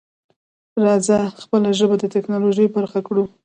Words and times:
راځه 0.85 1.17
خپله 1.41 1.69
ژبه 1.79 1.95
د 1.99 2.03
ټکنالوژۍ 2.13 2.67
برخه 2.75 2.99
کړو. 3.07 3.23